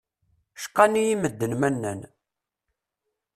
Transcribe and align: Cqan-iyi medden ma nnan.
Cqan-iyi 0.63 1.15
medden 1.21 1.51
ma 1.59 1.69
nnan. 1.73 2.01